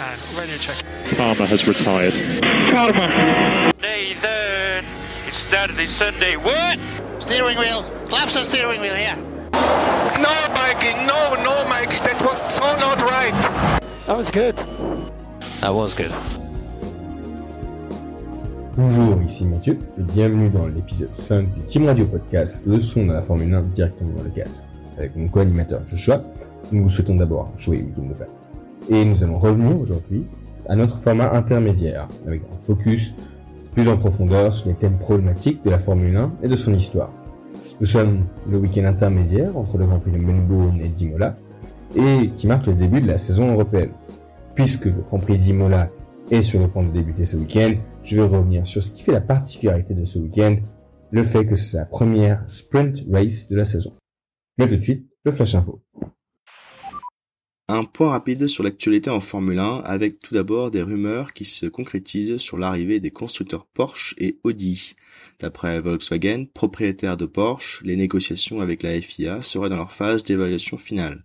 And 0.00 0.18
radio 0.34 0.56
check. 0.56 0.82
Palmer 1.18 1.44
has 1.44 1.66
retired. 1.66 2.14
Nathan! 3.82 4.86
It's 5.28 5.36
Saturday, 5.36 5.88
Sunday. 5.88 6.36
What? 6.36 6.78
Steering 7.18 7.58
wheel. 7.58 7.82
Flaps 8.08 8.34
on 8.34 8.46
steering 8.46 8.80
wheel 8.80 8.94
here. 8.94 9.14
No, 10.16 10.32
Mikey, 10.56 10.94
no, 11.04 11.36
no, 11.44 11.68
Mikey, 11.68 11.98
that 11.98 12.16
was 12.22 12.40
so 12.40 12.64
not 12.76 13.02
right. 13.02 13.34
That 14.06 14.16
was 14.16 14.30
good. 14.30 14.56
That 15.60 15.74
was 15.74 15.94
good. 15.94 16.12
Bonjour, 18.78 19.22
ici 19.22 19.44
Mathieu 19.44 19.78
et 19.98 20.02
bienvenue 20.02 20.48
dans 20.48 20.66
l'épisode 20.66 21.14
5 21.14 21.52
du 21.58 21.64
Team 21.66 21.84
Radio 21.84 22.06
Podcast, 22.06 22.62
le 22.64 22.80
son 22.80 23.04
de 23.04 23.12
la 23.12 23.20
Formule 23.20 23.52
1 23.52 23.62
directement 23.64 24.16
dans 24.16 24.24
le 24.24 24.30
casque. 24.30 24.64
Avec 24.96 25.14
mon 25.14 25.28
co-animateur 25.28 25.82
Joshua, 25.86 26.22
nous 26.72 26.84
vous 26.84 26.88
souhaitons 26.88 27.16
d'abord 27.16 27.50
un 27.54 27.58
joyeux 27.58 27.82
week-end 27.82 28.08
de 28.08 28.14
Pâques. 28.14 28.39
Et 28.90 29.04
nous 29.04 29.22
allons 29.22 29.38
revenir 29.38 29.80
aujourd'hui 29.80 30.24
à 30.68 30.74
notre 30.74 30.96
format 30.96 31.32
intermédiaire, 31.32 32.08
avec 32.26 32.42
un 32.52 32.56
focus 32.64 33.14
plus 33.72 33.88
en 33.88 33.96
profondeur 33.96 34.52
sur 34.52 34.68
les 34.68 34.74
thèmes 34.74 34.98
problématiques 34.98 35.62
de 35.64 35.70
la 35.70 35.78
Formule 35.78 36.16
1 36.16 36.32
et 36.42 36.48
de 36.48 36.56
son 36.56 36.74
histoire. 36.74 37.12
Nous 37.80 37.86
sommes 37.86 38.26
le 38.50 38.58
week-end 38.58 38.84
intermédiaire 38.84 39.56
entre 39.56 39.78
le 39.78 39.86
Grand 39.86 40.00
Prix 40.00 40.10
de 40.10 40.18
Melbourne 40.18 40.80
et 40.82 40.88
d'Imola, 40.88 41.36
et 41.94 42.30
qui 42.36 42.48
marque 42.48 42.66
le 42.66 42.74
début 42.74 43.00
de 43.00 43.06
la 43.06 43.18
saison 43.18 43.52
européenne. 43.52 43.92
Puisque 44.56 44.86
le 44.86 45.02
Grand 45.06 45.18
Prix 45.18 45.38
d'Imola 45.38 45.88
est 46.32 46.42
sur 46.42 46.58
le 46.58 46.66
point 46.66 46.82
de 46.82 46.90
débuter 46.90 47.24
ce 47.24 47.36
week-end, 47.36 47.74
je 48.02 48.16
vais 48.16 48.22
revenir 48.22 48.66
sur 48.66 48.82
ce 48.82 48.90
qui 48.90 49.02
fait 49.04 49.12
la 49.12 49.20
particularité 49.20 49.94
de 49.94 50.04
ce 50.04 50.18
week-end, 50.18 50.56
le 51.12 51.22
fait 51.22 51.46
que 51.46 51.54
c'est 51.54 51.76
la 51.76 51.86
première 51.86 52.42
sprint 52.48 53.04
race 53.10 53.48
de 53.48 53.56
la 53.56 53.64
saison. 53.64 53.92
Mais 54.58 54.66
tout 54.66 54.76
de 54.76 54.82
suite, 54.82 55.06
le 55.24 55.30
Flash 55.30 55.54
Info. 55.54 55.80
Un 57.72 57.84
point 57.84 58.10
rapide 58.10 58.48
sur 58.48 58.64
l'actualité 58.64 59.10
en 59.10 59.20
Formule 59.20 59.60
1 59.60 59.82
avec 59.84 60.18
tout 60.18 60.34
d'abord 60.34 60.72
des 60.72 60.82
rumeurs 60.82 61.32
qui 61.32 61.44
se 61.44 61.66
concrétisent 61.66 62.36
sur 62.36 62.58
l'arrivée 62.58 62.98
des 62.98 63.12
constructeurs 63.12 63.64
Porsche 63.64 64.16
et 64.18 64.40
Audi. 64.42 64.96
D'après 65.38 65.78
Volkswagen, 65.78 66.46
propriétaire 66.52 67.16
de 67.16 67.26
Porsche, 67.26 67.82
les 67.84 67.94
négociations 67.94 68.60
avec 68.60 68.82
la 68.82 69.00
FIA 69.00 69.40
seraient 69.42 69.68
dans 69.68 69.76
leur 69.76 69.92
phase 69.92 70.24
d'évaluation 70.24 70.78
finale. 70.78 71.24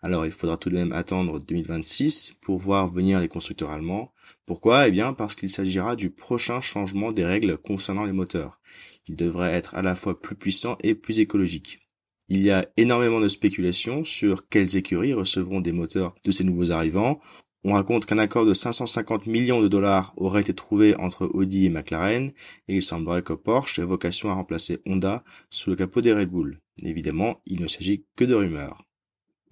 Alors 0.00 0.24
il 0.24 0.32
faudra 0.32 0.56
tout 0.56 0.70
de 0.70 0.76
même 0.76 0.92
attendre 0.92 1.38
2026 1.40 2.36
pour 2.40 2.56
voir 2.56 2.88
venir 2.88 3.20
les 3.20 3.28
constructeurs 3.28 3.68
allemands. 3.68 4.14
Pourquoi? 4.46 4.88
Eh 4.88 4.90
bien 4.90 5.12
parce 5.12 5.34
qu'il 5.34 5.50
s'agira 5.50 5.94
du 5.94 6.08
prochain 6.08 6.62
changement 6.62 7.12
des 7.12 7.26
règles 7.26 7.58
concernant 7.58 8.06
les 8.06 8.14
moteurs. 8.14 8.62
Ils 9.08 9.16
devraient 9.16 9.52
être 9.52 9.74
à 9.74 9.82
la 9.82 9.94
fois 9.94 10.18
plus 10.18 10.36
puissants 10.36 10.78
et 10.82 10.94
plus 10.94 11.20
écologiques. 11.20 11.81
Il 12.34 12.40
y 12.40 12.50
a 12.50 12.66
énormément 12.78 13.20
de 13.20 13.28
spéculations 13.28 14.04
sur 14.04 14.48
quelles 14.48 14.78
écuries 14.78 15.12
recevront 15.12 15.60
des 15.60 15.70
moteurs 15.70 16.14
de 16.24 16.30
ces 16.30 16.44
nouveaux 16.44 16.72
arrivants. 16.72 17.20
On 17.62 17.74
raconte 17.74 18.06
qu'un 18.06 18.16
accord 18.16 18.46
de 18.46 18.54
550 18.54 19.26
millions 19.26 19.60
de 19.60 19.68
dollars 19.68 20.14
aurait 20.16 20.40
été 20.40 20.54
trouvé 20.54 20.96
entre 20.98 21.26
Audi 21.34 21.66
et 21.66 21.68
McLaren, 21.68 22.30
et 22.68 22.76
il 22.76 22.82
semblerait 22.82 23.20
que 23.20 23.34
Porsche 23.34 23.80
ait 23.80 23.84
vocation 23.84 24.30
à 24.30 24.32
remplacer 24.32 24.78
Honda 24.86 25.22
sous 25.50 25.68
le 25.68 25.76
capot 25.76 26.00
des 26.00 26.14
Red 26.14 26.30
Bull. 26.30 26.58
Évidemment, 26.82 27.42
il 27.44 27.60
ne 27.60 27.66
s'agit 27.66 28.06
que 28.16 28.24
de 28.24 28.34
rumeurs. 28.34 28.82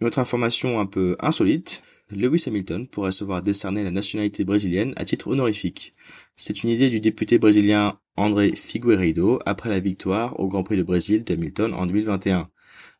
Une 0.01 0.07
autre 0.07 0.19
information 0.19 0.81
un 0.81 0.87
peu 0.87 1.19
insolite, 1.21 1.83
Lewis 2.09 2.45
Hamilton 2.47 2.87
pourrait 2.87 3.11
se 3.11 3.25
voir 3.25 3.43
décerner 3.43 3.85
la 3.85 3.91
nationalité 3.91 4.45
brésilienne 4.45 4.95
à 4.97 5.05
titre 5.05 5.29
honorifique. 5.29 5.93
C'est 6.35 6.65
une 6.65 6.71
idée 6.71 6.89
du 6.89 7.01
député 7.01 7.39
brésilien 7.39 7.99
André 8.17 8.53
Figueiredo 8.57 9.39
après 9.45 9.69
la 9.69 9.81
victoire 9.81 10.41
au 10.41 10.49
Grand 10.49 10.63
Prix 10.63 10.79
de 10.79 10.83
Brésil 10.83 11.25
d'Hamilton 11.25 11.75
en 11.75 11.85
2021. 11.85 12.49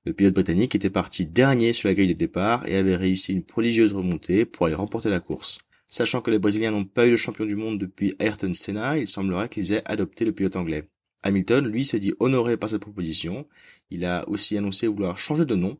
Le 0.07 0.15
pilote 0.15 0.35
britannique 0.35 0.75
était 0.75 0.89
parti 0.89 1.27
dernier 1.27 1.75
sur 1.75 1.89
la 1.89 1.95
grille 1.95 2.09
de 2.09 2.19
départ 2.19 2.67
et 2.67 2.77
avait 2.77 2.97
réussi 2.97 3.33
une 3.33 3.43
prodigieuse 3.43 3.93
remontée 3.93 4.47
pour 4.47 4.65
aller 4.65 4.75
remporter 4.75 5.11
la 5.11 5.21
course. 5.21 5.59
Sachant 5.87 6.23
que 6.23 6.31
les 6.31 6.39
Brésiliens 6.39 6.71
n'ont 6.71 6.85
pas 6.85 7.07
eu 7.07 7.11
le 7.11 7.17
champion 7.17 7.45
du 7.45 7.55
monde 7.55 7.79
depuis 7.79 8.15
Ayrton 8.19 8.55
Senna, 8.55 8.97
il 8.97 9.07
semblerait 9.07 9.51
qu'ils 9.51 9.73
aient 9.73 9.83
adopté 9.85 10.25
le 10.25 10.33
pilote 10.33 10.57
anglais. 10.57 10.89
Hamilton, 11.23 11.67
lui, 11.67 11.85
se 11.85 11.99
dit 11.99 12.15
honoré 12.19 12.57
par 12.57 12.71
cette 12.71 12.81
proposition. 12.81 13.47
Il 13.91 14.07
a 14.07 14.27
aussi 14.29 14.57
annoncé 14.57 14.87
vouloir 14.87 15.19
changer 15.19 15.45
de 15.45 15.55
nom. 15.55 15.77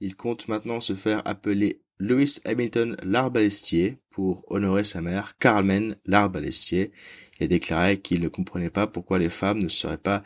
Il 0.00 0.14
compte 0.14 0.46
maintenant 0.46 0.78
se 0.78 0.92
faire 0.92 1.22
appeler 1.24 1.80
Lewis 1.98 2.40
Hamilton 2.44 2.96
Larbalestier 3.02 3.98
pour 4.10 4.44
honorer 4.52 4.84
sa 4.84 5.00
mère 5.00 5.36
Carmen 5.38 5.96
Larbalestier. 6.04 6.92
A 7.40 7.46
déclaré 7.48 7.98
qu'il 7.98 8.20
ne 8.20 8.28
comprenait 8.28 8.70
pas 8.70 8.86
pourquoi 8.86 9.18
les 9.18 9.28
femmes 9.28 9.58
ne 9.58 9.68
seraient 9.68 9.98
pas 9.98 10.22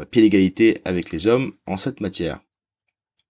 à 0.00 0.06
pied 0.06 0.22
d'égalité 0.22 0.80
avec 0.84 1.10
les 1.10 1.26
hommes 1.26 1.52
en 1.66 1.76
cette 1.76 2.00
matière. 2.00 2.40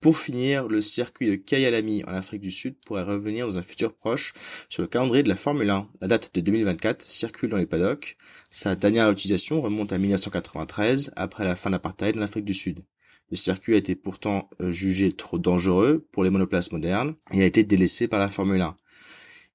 Pour 0.01 0.19
finir, 0.19 0.69
le 0.69 0.81
circuit 0.81 1.31
de 1.31 1.35
Kyalami 1.37 2.05
en 2.05 2.13
Afrique 2.13 2.43
du 2.43 2.51
Sud 2.51 2.77
pourrait 2.85 3.03
revenir 3.03 3.47
dans 3.47 3.59
un 3.59 3.63
futur 3.63 3.95
proche 3.95 4.35
sur 4.69 4.83
le 4.83 4.89
calendrier 4.89 5.23
de 5.23 5.29
la 5.29 5.37
Formule 5.37 5.71
1. 5.71 5.89
La 6.01 6.09
date 6.09 6.35
de 6.35 6.41
2024 6.43 7.03
circule 7.03 7.49
dans 7.49 7.57
les 7.57 7.67
paddocks. 7.67 8.17
Sa 8.51 8.77
dernière 8.77 9.11
utilisation 9.11 9.61
remonte 9.61 9.93
à 9.93 9.99
1993, 9.99 11.15
après 11.17 11.45
la 11.45 11.57
fin 11.57 11.71
de 11.71 11.75
l'apartheid 11.75 12.17
en 12.17 12.23
Afrique 12.23 12.45
du 12.45 12.55
Sud. 12.55 12.85
Le 13.31 13.37
circuit 13.37 13.75
a 13.75 13.79
été 13.79 13.97
pourtant 13.97 14.49
jugé 14.61 15.13
trop 15.13 15.39
dangereux 15.39 16.07
pour 16.13 16.23
les 16.23 16.31
monoplaces 16.31 16.73
modernes 16.73 17.15
et 17.33 17.43
a 17.43 17.47
été 17.47 17.65
délaissé 17.65 18.07
par 18.07 18.21
la 18.21 18.29
Formule 18.29 18.61
1. 18.61 18.77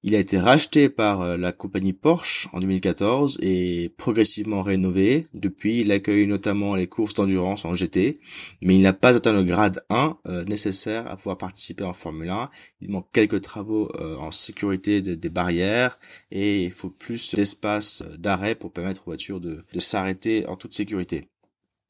Il 0.04 0.16
a 0.16 0.18
été 0.18 0.36
racheté 0.36 0.88
par 0.88 1.38
la 1.38 1.52
compagnie 1.52 1.92
Porsche 1.92 2.48
en 2.52 2.58
2014 2.58 3.38
et 3.40 3.94
progressivement 3.96 4.62
rénové. 4.62 5.28
Depuis, 5.32 5.78
il 5.78 5.92
accueille 5.92 6.26
notamment 6.26 6.74
les 6.74 6.88
courses 6.88 7.14
d'endurance 7.14 7.64
en 7.64 7.72
GT, 7.72 8.18
mais 8.62 8.74
il 8.74 8.82
n'a 8.82 8.92
pas 8.92 9.16
atteint 9.16 9.32
le 9.32 9.44
grade 9.44 9.84
1 9.90 10.18
euh, 10.26 10.44
nécessaire 10.46 11.06
à 11.08 11.16
pouvoir 11.16 11.38
participer 11.38 11.84
en 11.84 11.92
Formule 11.92 12.30
1. 12.30 12.50
Il 12.80 12.90
manque 12.90 13.06
quelques 13.12 13.42
travaux 13.42 13.92
euh, 14.00 14.16
en 14.16 14.32
sécurité 14.32 15.02
de, 15.02 15.14
des 15.14 15.28
barrières 15.28 15.96
et 16.32 16.64
il 16.64 16.72
faut 16.72 16.90
plus 16.90 17.36
d'espace 17.36 18.02
d'arrêt 18.18 18.56
pour 18.56 18.72
permettre 18.72 19.02
aux 19.02 19.10
voitures 19.12 19.40
de 19.40 19.62
s'arrêter 19.78 20.46
en 20.48 20.56
toute 20.56 20.74
sécurité. 20.74 21.28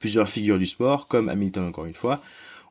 Plusieurs 0.02 0.28
figures 0.28 0.58
du 0.58 0.66
sport, 0.66 1.06
comme 1.06 1.28
Hamilton 1.28 1.64
encore 1.64 1.86
une 1.86 1.94
fois, 1.94 2.20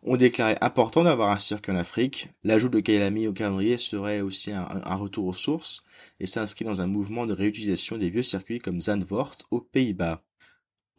ont 0.03 0.17
déclaré 0.17 0.55
important 0.61 1.03
d'avoir 1.03 1.29
un 1.29 1.37
circuit 1.37 1.71
en 1.71 1.75
Afrique. 1.75 2.29
L'ajout 2.43 2.69
de 2.69 2.79
Kailami 2.79 3.27
au 3.27 3.33
calendrier 3.33 3.77
serait 3.77 4.21
aussi 4.21 4.51
un, 4.51 4.95
retour 4.95 5.27
aux 5.27 5.33
sources 5.33 5.83
et 6.19 6.25
s'inscrit 6.25 6.65
dans 6.65 6.81
un 6.81 6.87
mouvement 6.87 7.25
de 7.25 7.33
réutilisation 7.33 7.97
des 7.97 8.09
vieux 8.09 8.23
circuits 8.23 8.59
comme 8.59 8.81
Zandvoort 8.81 9.35
aux 9.51 9.61
Pays-Bas. 9.61 10.23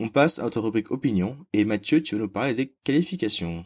On 0.00 0.08
passe 0.08 0.38
à 0.38 0.44
notre 0.44 0.60
rubrique 0.60 0.90
opinion 0.90 1.36
et 1.52 1.64
Mathieu, 1.64 2.00
tu 2.00 2.14
vas 2.14 2.22
nous 2.22 2.28
parler 2.28 2.54
des 2.54 2.74
qualifications. 2.84 3.64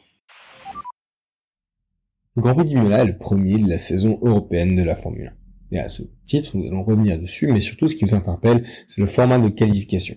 Le 2.35 2.43
Grand 2.43 2.55
Prix 2.55 2.67
d'Imola 2.67 3.03
est 3.03 3.07
le 3.07 3.19
premier 3.19 3.59
de 3.59 3.69
la 3.69 3.79
saison 3.79 4.19
européenne 4.23 4.77
de 4.77 4.83
la 4.83 4.97
Formule 4.97 5.35
1. 5.73 5.77
Et 5.77 5.79
à 5.81 5.89
ce 5.89 6.03
titre, 6.27 6.57
nous 6.57 6.67
allons 6.67 6.85
revenir 6.85 7.19
dessus, 7.19 7.47
mais 7.49 7.61
surtout 7.61 7.89
ce 7.89 7.97
qui 7.97 8.05
nous 8.05 8.15
interpelle, 8.15 8.67
c'est 8.89 9.01
le 9.01 9.07
format 9.07 9.39
de 9.39 9.49
qualification. 9.49 10.17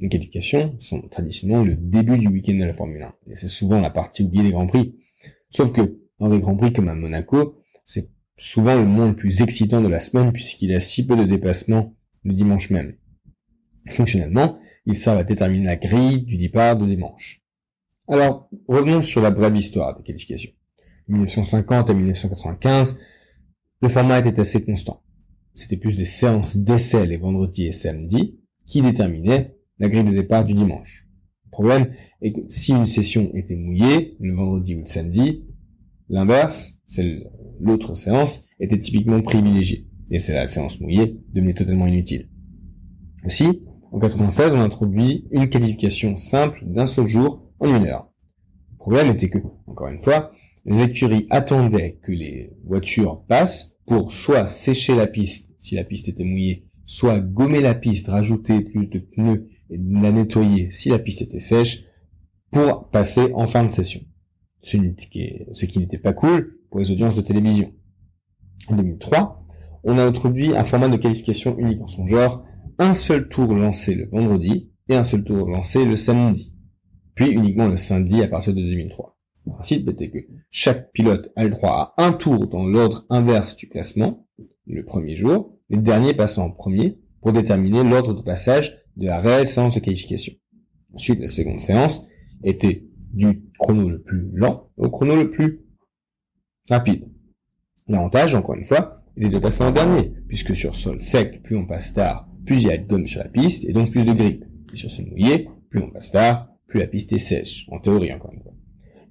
Les 0.00 0.08
qualifications 0.08 0.76
sont 0.78 1.02
traditionnellement 1.08 1.64
le 1.64 1.74
début 1.74 2.18
du 2.18 2.28
week-end 2.28 2.54
de 2.54 2.64
la 2.64 2.74
Formule 2.74 3.02
1. 3.02 3.14
Et 3.30 3.34
c'est 3.34 3.48
souvent 3.48 3.80
la 3.80 3.90
partie 3.90 4.22
oubliée 4.22 4.44
des 4.44 4.50
Grands 4.50 4.66
Prix. 4.66 4.94
Sauf 5.50 5.72
que, 5.72 5.98
dans 6.20 6.28
des 6.28 6.40
Grands 6.40 6.56
Prix 6.56 6.72
comme 6.72 6.88
à 6.88 6.94
Monaco, 6.94 7.62
c'est 7.84 8.08
souvent 8.36 8.76
le 8.76 8.84
moment 8.84 9.08
le 9.08 9.16
plus 9.16 9.42
excitant 9.42 9.82
de 9.82 9.88
la 9.88 9.98
semaine 9.98 10.32
puisqu'il 10.32 10.70
y 10.70 10.74
a 10.74 10.80
si 10.80 11.04
peu 11.04 11.16
de 11.16 11.24
dépassements 11.24 11.96
le 12.22 12.34
dimanche 12.34 12.70
même. 12.70 12.94
Fonctionnellement, 13.90 14.58
ils 14.86 14.96
servent 14.96 15.18
à 15.18 15.24
déterminer 15.24 15.64
la 15.64 15.76
grille 15.76 16.22
du 16.22 16.36
départ 16.36 16.76
de 16.76 16.86
dimanche. 16.86 17.42
Alors, 18.06 18.48
revenons 18.68 19.02
sur 19.02 19.20
la 19.20 19.30
brève 19.30 19.56
histoire 19.56 19.96
des 19.96 20.04
qualifications. 20.04 20.52
De 21.08 21.14
1950 21.14 21.90
à 21.90 21.94
1995, 21.94 22.98
le 23.82 23.88
format 23.88 24.20
était 24.20 24.38
assez 24.40 24.64
constant. 24.64 25.02
C'était 25.54 25.76
plus 25.76 25.96
des 25.96 26.04
séances 26.04 26.56
d'essai 26.56 27.04
les 27.06 27.16
vendredis 27.16 27.66
et 27.66 27.72
samedis 27.72 28.38
qui 28.66 28.82
déterminaient 28.82 29.57
la 29.78 29.88
grille 29.88 30.04
de 30.04 30.12
départ 30.12 30.44
du 30.44 30.54
dimanche. 30.54 31.06
Le 31.46 31.50
problème 31.50 31.92
est 32.20 32.32
que 32.32 32.40
si 32.48 32.72
une 32.72 32.86
session 32.86 33.30
était 33.34 33.56
mouillée, 33.56 34.16
le 34.20 34.34
vendredi 34.34 34.74
ou 34.74 34.80
le 34.80 34.86
samedi, 34.86 35.44
l'inverse, 36.08 36.78
l'autre 37.60 37.94
séance, 37.94 38.44
était 38.60 38.78
typiquement 38.78 39.22
privilégiée. 39.22 39.86
Et 40.10 40.18
c'est 40.18 40.34
la 40.34 40.46
séance 40.46 40.80
mouillée 40.80 41.18
devenait 41.32 41.54
totalement 41.54 41.86
inutile. 41.86 42.28
Aussi, 43.24 43.62
en 43.92 43.98
96, 43.98 44.54
on 44.54 44.60
introduit 44.60 45.26
une 45.30 45.48
qualification 45.48 46.16
simple 46.16 46.62
d'un 46.64 46.86
seul 46.86 47.06
jour 47.06 47.50
en 47.58 47.74
une 47.74 47.86
heure. 47.86 48.10
Le 48.72 48.76
problème 48.78 49.08
était 49.08 49.28
que, 49.28 49.38
encore 49.66 49.88
une 49.88 50.02
fois, 50.02 50.32
les 50.64 50.82
écuries 50.82 51.26
attendaient 51.30 51.98
que 52.02 52.12
les 52.12 52.52
voitures 52.64 53.24
passent 53.26 53.74
pour 53.86 54.12
soit 54.12 54.48
sécher 54.48 54.94
la 54.94 55.06
piste 55.06 55.48
si 55.58 55.74
la 55.74 55.84
piste 55.84 56.08
était 56.08 56.24
mouillée, 56.24 56.66
soit 56.84 57.20
gommer 57.20 57.60
la 57.60 57.74
piste, 57.74 58.08
rajouter 58.08 58.60
plus 58.60 58.86
de 58.86 58.98
pneus 58.98 59.48
et 59.70 59.78
la 59.78 60.12
nettoyer 60.12 60.70
si 60.70 60.88
la 60.88 60.98
piste 60.98 61.22
était 61.22 61.40
sèche 61.40 61.84
pour 62.50 62.88
passer 62.90 63.32
en 63.34 63.46
fin 63.46 63.64
de 63.64 63.70
session. 63.70 64.00
Ce 64.62 64.76
qui 65.64 65.78
n'était 65.78 65.98
pas 65.98 66.12
cool 66.12 66.58
pour 66.70 66.80
les 66.80 66.90
audiences 66.90 67.14
de 67.14 67.20
télévision. 67.20 67.72
En 68.68 68.76
2003, 68.76 69.46
on 69.84 69.98
a 69.98 70.04
introduit 70.04 70.56
un 70.56 70.64
format 70.64 70.88
de 70.88 70.96
qualification 70.96 71.56
unique 71.58 71.80
en 71.80 71.86
son 71.86 72.06
genre, 72.06 72.44
un 72.78 72.94
seul 72.94 73.28
tour 73.28 73.54
lancé 73.54 73.94
le 73.94 74.08
vendredi 74.08 74.70
et 74.88 74.94
un 74.94 75.04
seul 75.04 75.24
tour 75.24 75.48
lancé 75.48 75.84
le 75.84 75.96
samedi, 75.96 76.52
puis 77.14 77.30
uniquement 77.30 77.66
le 77.66 77.76
samedi 77.76 78.22
à 78.22 78.28
partir 78.28 78.54
de 78.54 78.60
2003. 78.60 79.16
Le 79.46 79.52
principe 79.52 79.88
était 79.88 80.10
que 80.10 80.18
chaque 80.50 80.92
pilote 80.92 81.30
a 81.36 81.44
le 81.44 81.50
droit 81.50 81.94
à 81.96 82.04
un 82.04 82.12
tour 82.12 82.48
dans 82.48 82.64
l'ordre 82.66 83.06
inverse 83.08 83.56
du 83.56 83.68
classement, 83.68 84.26
le 84.66 84.84
premier 84.84 85.16
jour, 85.16 85.56
les 85.70 85.78
derniers 85.78 86.14
passant 86.14 86.46
en 86.46 86.50
premier 86.50 86.98
pour 87.22 87.32
déterminer 87.32 87.82
l'ordre 87.82 88.14
de 88.14 88.22
passage 88.22 88.82
de 88.98 89.06
la 89.06 89.20
réelle 89.20 89.46
séance 89.46 89.74
de 89.76 89.80
qualification. 89.80 90.34
Ensuite, 90.92 91.20
la 91.20 91.26
seconde 91.26 91.60
séance 91.60 92.06
était 92.42 92.84
du 93.12 93.44
chrono 93.58 93.88
le 93.88 94.02
plus 94.02 94.28
lent 94.32 94.70
au 94.76 94.90
chrono 94.90 95.16
le 95.16 95.30
plus 95.30 95.60
rapide. 96.68 97.08
L'avantage, 97.86 98.34
encore 98.34 98.56
une 98.56 98.64
fois, 98.64 99.02
était 99.16 99.30
de 99.30 99.38
passer 99.38 99.64
en 99.64 99.70
dernier, 99.70 100.12
puisque 100.28 100.54
sur 100.54 100.76
sol 100.76 101.00
sec, 101.00 101.42
plus 101.42 101.56
on 101.56 101.66
passe 101.66 101.94
tard, 101.94 102.28
plus 102.44 102.62
il 102.62 102.68
y 102.68 102.72
a 102.72 102.76
de 102.76 102.86
gomme 102.86 103.06
sur 103.06 103.20
la 103.20 103.28
piste, 103.28 103.64
et 103.64 103.72
donc 103.72 103.90
plus 103.90 104.04
de 104.04 104.12
grippe. 104.12 104.44
Et 104.72 104.76
sur 104.76 104.90
sol 104.90 105.06
mouillé, 105.06 105.48
plus 105.70 105.80
on 105.80 105.90
passe 105.90 106.10
tard, 106.10 106.48
plus 106.66 106.80
la 106.80 106.86
piste 106.86 107.12
est 107.12 107.18
sèche, 107.18 107.66
en 107.70 107.78
théorie 107.78 108.12
encore 108.12 108.32
une 108.32 108.42
fois. 108.42 108.52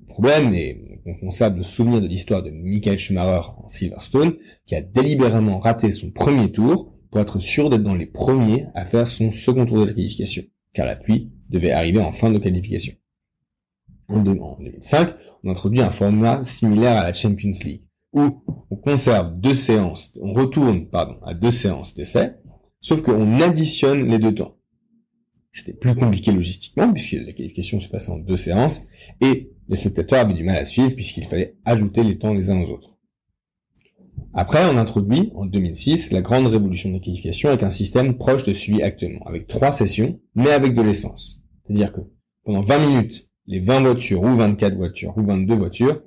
Le 0.02 0.08
problème, 0.08 0.54
et 0.54 1.02
on 1.06 1.16
conserve 1.16 1.56
le 1.56 1.64
souvenir 1.64 2.02
de 2.02 2.08
l'histoire 2.08 2.44
de 2.44 2.52
Michael 2.52 3.00
Schumacher 3.00 3.50
en 3.58 3.70
Silverstone, 3.70 4.36
qui 4.66 4.76
a 4.76 4.82
délibérément 4.82 5.60
raté 5.60 5.92
son 5.92 6.12
premier 6.12 6.52
tour 6.52 6.97
pour 7.12 7.22
être 7.22 7.40
sûr 7.40 7.70
d'être 7.70 7.84
dans 7.84 7.96
les 7.96 8.06
premiers 8.06 8.66
à 8.76 8.86
faire 8.86 9.08
son 9.08 9.32
second 9.32 9.66
tour 9.66 9.80
de 9.80 9.86
la 9.86 9.94
qualification, 9.94 10.44
car 10.74 10.86
la 10.86 10.96
pluie 10.96 11.32
devait 11.50 11.72
arriver 11.72 12.00
en 12.00 12.12
fin 12.12 12.32
de 12.32 12.40
qualification. 12.40 12.94
En 14.10 14.22
2005, 14.22 15.16
on 15.44 15.52
introduit 15.52 15.82
un 15.82 15.90
format 15.90 16.44
similaire 16.44 16.98
à 16.98 17.04
la 17.04 17.14
Champions 17.14 17.52
League, 17.64 17.84
où 18.14 18.44
on 18.70 18.76
conserve 18.76 19.40
deux 19.40 19.54
séances, 19.54 20.14
on 20.22 20.34
retourne, 20.34 20.88
pardon, 20.88 21.18
à 21.26 21.34
deux 21.34 21.52
séances 21.52 21.94
d'essai, 21.94 22.36
sauf 22.80 23.02
qu'on 23.02 23.42
additionne 23.42 24.08
les 24.08 24.20
deux 24.20 24.34
temps. 24.34 24.56
C'était 25.52 25.74
plus 25.74 25.96
compliqué 25.96 26.32
logistiquement, 26.32 26.92
puisque 26.94 27.14
la 27.14 27.34
qualification 27.34 27.80
se 27.80 27.90
passait 27.90 28.12
en 28.12 28.20
deux 28.20 28.36
séances, 28.36 28.86
et 29.22 29.52
les 29.68 29.76
spectateurs 29.76 30.22
avaient 30.22 30.34
du 30.34 30.44
mal 30.44 30.58
à 30.58 30.66
suivre, 30.66 30.94
puisqu'il 30.94 31.26
fallait 31.26 31.58
ajouter 31.66 32.04
les 32.04 32.18
temps 32.18 32.34
les 32.34 32.50
uns 32.50 32.62
aux 32.62 32.70
autres. 32.70 32.97
Après, 34.34 34.64
on 34.66 34.78
introduit, 34.78 35.32
en 35.36 35.46
2006, 35.46 36.12
la 36.12 36.22
grande 36.22 36.48
révolution 36.48 36.90
de 36.92 37.00
la 37.00 37.50
avec 37.50 37.64
un 37.64 37.72
système 37.72 38.18
proche 38.18 38.44
de 38.44 38.54
celui 38.54 38.84
actuellement, 38.84 39.26
avec 39.26 39.48
trois 39.48 39.72
sessions, 39.72 40.20
mais 40.36 40.52
avec 40.52 40.76
de 40.76 40.82
l'essence. 40.82 41.42
C'est-à-dire 41.66 41.92
que, 41.92 42.02
pendant 42.44 42.62
20 42.62 42.88
minutes, 42.88 43.28
les 43.48 43.60
20 43.60 43.82
voitures, 43.82 44.22
ou 44.22 44.36
24 44.36 44.76
voitures, 44.76 45.18
ou 45.18 45.26
22 45.26 45.56
voitures, 45.56 46.02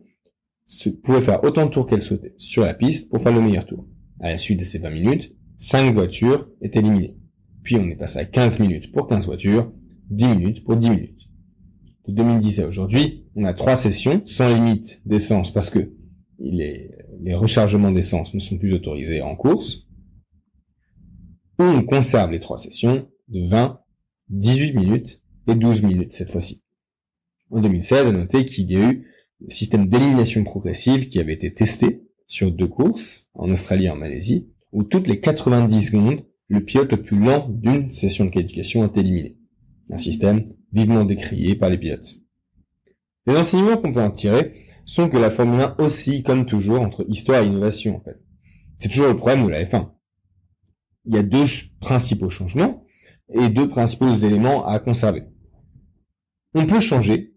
pouvaient 1.03 1.21
faire 1.21 1.43
autant 1.43 1.67
de 1.67 1.71
tours 1.71 1.87
qu'elles 1.87 2.03
souhaitaient 2.03 2.35
sur 2.39 2.63
la 2.63 2.75
piste 2.75 3.09
pour 3.09 3.23
faire 3.23 3.35
le 3.35 3.41
meilleur 3.41 3.67
tour. 3.67 3.87
À 4.21 4.29
la 4.29 4.39
suite 4.39 4.61
de 4.61 4.65
ces 4.65 4.79
20 4.79 4.91
minutes, 4.91 5.35
5 5.59 5.93
voitures 5.93 6.49
étaient 6.63 6.79
éliminées. 6.79 7.17
Puis 7.63 7.77
on 7.77 7.89
est 7.89 7.97
passé 7.97 8.19
à 8.19 8.25
15 8.25 8.61
minutes 8.61 8.93
pour 8.93 9.07
15 9.07 9.27
voitures, 9.27 9.73
10 10.11 10.29
minutes 10.29 10.65
pour 10.65 10.77
10 10.77 10.91
minutes. 10.91 11.21
De 12.07 12.13
2010 12.13 12.61
à 12.61 12.69
aujourd'hui, 12.69 13.25
on 13.37 13.45
a 13.45 13.55
trois 13.55 13.77
sessions 13.77 14.23
sans 14.27 14.55
limite 14.55 15.01
d'essence 15.05 15.53
parce 15.53 15.71
que 15.71 15.93
les, 16.39 16.91
les 17.23 17.35
rechargements 17.35 17.93
d'essence 17.93 18.35
ne 18.35 18.41
sont 18.41 18.59
plus 18.59 18.73
autorisés 18.73 19.23
en 19.23 19.37
course. 19.37 19.87
On 21.59 21.83
conserve 21.83 22.31
les 22.31 22.41
trois 22.41 22.59
sessions 22.59 23.09
de 23.29 23.47
20, 23.49 23.81
18 24.31 24.73
minutes 24.75 25.21
et 25.47 25.55
12 25.55 25.83
minutes 25.83 26.15
cette 26.15 26.31
fois-ci. 26.31 26.63
En 27.51 27.61
2016, 27.61 28.09
à 28.09 28.13
noter 28.13 28.45
qu'il 28.45 28.71
y 28.71 28.77
a 28.77 28.91
eu 28.91 29.07
le 29.41 29.51
système 29.51 29.89
d'élimination 29.89 30.45
progressive 30.45 31.09
qui 31.09 31.19
avait 31.19 31.35
été 31.35 31.53
testé 31.53 32.03
sur 32.27 32.51
deux 32.51 32.69
courses, 32.69 33.27
en 33.35 33.51
Australie 33.51 33.87
et 33.87 33.91
en 33.91 33.97
Malaisie, 33.97 34.49
où 34.73 34.85
toutes 34.85 35.09
les 35.09 35.21
90 35.21 35.83
secondes, 35.83 36.25
le 36.49 36.65
pilote 36.65 36.93
le 36.93 37.03
plus 37.03 37.19
lent 37.19 37.49
d'une 37.49 37.91
session 37.91 38.25
de 38.25 38.31
qualification 38.31 38.85
est 38.85 38.97
éliminé. 38.97 39.37
Un 39.91 39.97
système 39.97 40.53
vivement 40.73 41.05
décrié 41.05 41.57
par 41.57 41.71
les 41.71 41.79
pilotes. 41.79 42.17
Les 43.27 43.37
enseignements 43.37 43.77
qu'on 43.77 43.93
peut 43.93 44.01
en 44.01 44.11
tirer 44.11 44.55
sont 44.91 45.09
que 45.09 45.17
la 45.17 45.31
Formule 45.31 45.61
1 45.61 45.77
oscille 45.79 46.25
comme 46.25 46.47
toujours 46.47 46.81
entre 46.81 47.05
histoire 47.09 47.43
et 47.43 47.47
innovation 47.47 47.99
en 47.99 48.01
fait. 48.01 48.21
C'est 48.79 48.89
toujours 48.89 49.07
le 49.07 49.17
problème 49.17 49.45
de 49.45 49.51
la 49.51 49.63
F1. 49.63 49.89
Il 51.05 51.15
y 51.15 51.19
a 51.19 51.23
deux 51.23 51.45
principaux 51.79 52.29
changements 52.29 52.85
et 53.33 53.49
deux 53.51 53.69
principaux 53.69 54.13
éléments 54.13 54.67
à 54.67 54.81
conserver. 54.81 55.23
On 56.55 56.67
peut 56.67 56.81
changer 56.81 57.35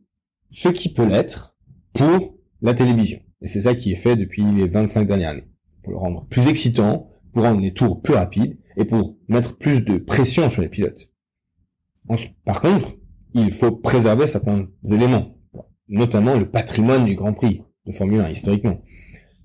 ce 0.50 0.70
qui 0.70 0.92
peut 0.92 1.06
l'être 1.06 1.56
pour 1.94 2.40
la 2.62 2.74
télévision. 2.74 3.20
Et 3.42 3.48
c'est 3.48 3.62
ça 3.62 3.76
qui 3.76 3.92
est 3.92 3.98
fait 3.98 4.16
depuis 4.16 4.44
les 4.44 4.68
25 4.68 5.06
dernières 5.06 5.32
années. 5.32 5.48
Pour 5.84 5.92
le 5.92 6.00
rendre 6.00 6.26
plus 6.30 6.48
excitant, 6.48 7.12
pour 7.34 7.44
rendre 7.44 7.62
les 7.62 7.74
tours 7.74 8.02
plus 8.02 8.16
rapides 8.16 8.58
et 8.78 8.86
pour 8.86 9.16
mettre 9.28 9.58
plus 9.58 9.82
de 9.82 10.00
pression 10.00 10.50
sur 10.50 10.64
les 10.64 10.70
pilotes. 10.70 11.12
Par 12.46 12.62
contre, 12.62 12.96
il 13.36 13.54
faut 13.54 13.72
préserver 13.72 14.26
certains 14.26 14.68
éléments, 14.90 15.38
notamment 15.88 16.38
le 16.38 16.50
patrimoine 16.50 17.06
du 17.06 17.16
Grand 17.16 17.34
Prix 17.34 17.64
de 17.86 17.92
Formule 17.92 18.22
1 18.22 18.30
historiquement. 18.30 18.82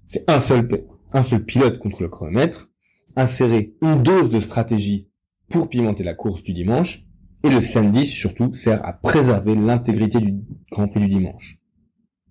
C'est 0.06 0.29
un 0.31 0.40
seul, 0.40 0.69
un 1.12 1.23
seul 1.23 1.44
pilote 1.44 1.79
contre 1.79 2.02
le 2.02 2.08
chronomètre, 2.08 2.70
insérer 3.17 3.75
une 3.82 4.02
dose 4.02 4.31
de 4.31 4.40
stratégie 4.40 5.08
pour 5.49 5.69
pimenter 5.69 6.05
la 6.05 6.14
course 6.14 6.43
du 6.43 6.52
dimanche, 6.52 7.05
et 7.44 7.50
le 7.50 7.61
samedi 7.61 8.05
surtout 8.05 8.52
sert 8.52 8.85
à 8.85 8.93
préserver 8.93 9.55
l'intégrité 9.55 10.19
du 10.20 10.35
Grand 10.70 10.88
Prix 10.88 11.00
du 11.00 11.08
dimanche. 11.08 11.58